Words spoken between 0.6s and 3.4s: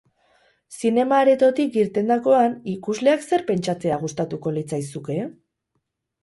Zinema aretotik irtendakoan, ikusleak